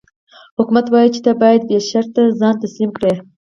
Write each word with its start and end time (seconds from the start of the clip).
حکومت 0.57 0.85
وايي 0.89 1.09
چې 1.15 1.19
ته 1.25 1.31
باید 1.41 1.61
بې 1.67 1.77
شرطه 1.89 2.21
ځان 2.39 2.55
تسلیم 2.63 2.91
کړې. 2.97 3.13